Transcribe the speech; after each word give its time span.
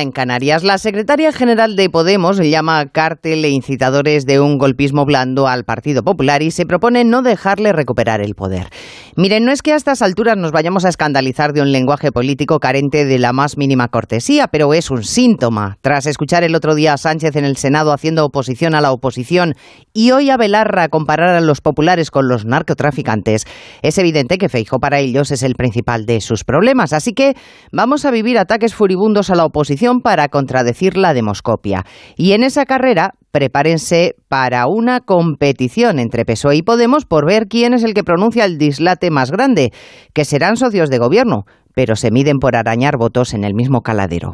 En 0.00 0.12
Canarias, 0.12 0.62
la 0.62 0.78
secretaria 0.78 1.32
general 1.32 1.74
de 1.74 1.90
Podemos 1.90 2.38
llama 2.38 2.86
cártel 2.86 3.44
e 3.44 3.48
incitadores 3.48 4.26
de 4.26 4.38
un 4.38 4.56
golpismo 4.56 5.04
blando 5.04 5.48
al 5.48 5.64
Partido 5.64 6.04
Popular 6.04 6.40
y 6.40 6.52
se 6.52 6.66
propone 6.66 7.02
no 7.02 7.22
dejarle 7.22 7.72
recuperar 7.72 8.20
el 8.20 8.36
poder. 8.36 8.68
Miren, 9.16 9.44
no 9.44 9.50
es 9.50 9.60
que 9.60 9.72
a 9.72 9.76
estas 9.76 10.00
alturas 10.00 10.36
nos 10.36 10.52
vayamos 10.52 10.84
a 10.84 10.88
escandalizar 10.88 11.52
de 11.52 11.62
un 11.62 11.72
lenguaje 11.72 12.12
político 12.12 12.60
carente 12.60 13.06
de 13.06 13.18
la 13.18 13.32
más 13.32 13.56
mínima 13.56 13.88
cortesía, 13.88 14.46
pero 14.46 14.72
es 14.72 14.92
un 14.92 15.02
síntoma. 15.02 15.78
Tras 15.80 16.06
escuchar 16.06 16.44
el 16.44 16.54
otro 16.54 16.76
día 16.76 16.92
a 16.92 16.96
Sánchez 16.96 17.34
en 17.34 17.44
el 17.44 17.56
Senado 17.56 17.92
haciendo 17.92 18.24
oposición 18.24 18.76
a 18.76 18.80
la 18.80 18.92
oposición 18.92 19.54
y 19.92 20.12
hoy 20.12 20.30
a 20.30 20.36
Belarra 20.36 20.90
comparar 20.90 21.34
a 21.34 21.40
los 21.40 21.60
populares 21.60 22.12
con 22.12 22.28
los 22.28 22.44
narcotraficantes, 22.44 23.46
es 23.82 23.98
evidente 23.98 24.38
que 24.38 24.48
Feijo 24.48 24.78
para 24.78 25.00
ellos 25.00 25.32
es 25.32 25.42
el 25.42 25.56
principal 25.56 26.06
de 26.06 26.20
sus 26.20 26.44
problemas. 26.44 26.92
Así 26.92 27.14
que 27.14 27.34
vamos 27.72 28.04
a 28.04 28.12
vivir 28.12 28.38
ataques 28.38 28.76
furibundos 28.76 29.30
a 29.30 29.34
la 29.34 29.44
oposición 29.44 29.87
para 30.02 30.28
contradecir 30.28 30.96
la 30.96 31.14
demoscopia. 31.14 31.84
Y 32.16 32.32
en 32.32 32.44
esa 32.44 32.64
carrera, 32.64 33.14
prepárense 33.32 34.14
para 34.28 34.66
una 34.66 35.00
competición 35.00 35.98
entre 35.98 36.24
PSOE 36.24 36.56
y 36.56 36.62
Podemos 36.62 37.04
por 37.04 37.26
ver 37.26 37.48
quién 37.48 37.74
es 37.74 37.82
el 37.82 37.94
que 37.94 38.04
pronuncia 38.04 38.44
el 38.44 38.58
dislate 38.58 39.10
más 39.10 39.30
grande, 39.30 39.72
que 40.12 40.24
serán 40.24 40.56
socios 40.56 40.90
de 40.90 40.98
gobierno, 40.98 41.44
pero 41.74 41.96
se 41.96 42.10
miden 42.10 42.38
por 42.38 42.56
arañar 42.56 42.96
votos 42.98 43.34
en 43.34 43.44
el 43.44 43.54
mismo 43.54 43.82
caladero. 43.82 44.32